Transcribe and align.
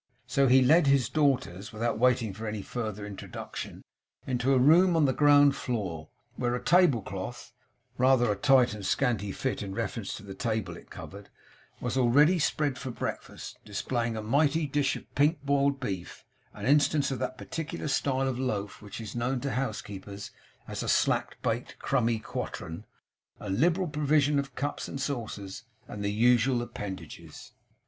So 0.25 0.47
he 0.47 0.63
led 0.63 0.87
his 0.87 1.09
daughters, 1.09 1.71
without 1.71 1.99
waiting 1.99 2.33
for 2.33 2.47
any 2.47 2.63
further 2.63 3.05
introduction, 3.05 3.83
into 4.25 4.51
a 4.55 4.57
room 4.57 4.95
on 4.95 5.05
the 5.05 5.13
ground 5.13 5.55
floor, 5.55 6.09
where 6.37 6.55
a 6.55 6.63
table 6.63 7.03
cloth 7.03 7.53
(rather 7.99 8.31
a 8.31 8.35
tight 8.35 8.73
and 8.73 8.83
scanty 8.83 9.31
fit 9.31 9.61
in 9.61 9.75
reference 9.75 10.15
to 10.17 10.23
the 10.23 10.33
table 10.33 10.75
it 10.75 10.89
covered) 10.89 11.29
was 11.79 11.97
already 11.97 12.39
spread 12.39 12.79
for 12.79 12.89
breakfast; 12.89 13.59
displaying 13.63 14.17
a 14.17 14.23
mighty 14.23 14.65
dish 14.65 14.95
of 14.95 15.13
pink 15.13 15.37
boiled 15.45 15.79
beef; 15.79 16.25
an 16.55 16.65
instance 16.65 17.11
of 17.11 17.19
that 17.19 17.37
particular 17.37 17.87
style 17.87 18.27
of 18.27 18.39
loaf 18.39 18.81
which 18.81 18.99
is 18.99 19.15
known 19.15 19.39
to 19.41 19.51
housekeepers 19.51 20.31
as 20.67 20.81
a 20.81 20.89
slack 20.89 21.39
baked, 21.43 21.77
crummy 21.77 22.17
quartern; 22.17 22.85
a 23.39 23.51
liberal 23.51 23.87
provision 23.87 24.39
of 24.39 24.55
cups 24.55 24.87
and 24.87 24.99
saucers; 24.99 25.65
and 25.87 26.03
the 26.03 26.11
usual 26.11 26.63
appendages. 26.63 27.53